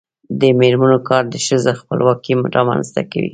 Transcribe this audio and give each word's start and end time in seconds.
د 0.39 0.41
میرمنو 0.59 0.97
کار 1.09 1.23
د 1.29 1.35
ښځو 1.45 1.71
خپلواکي 1.79 2.33
رامنځته 2.55 3.01
کوي. 3.11 3.29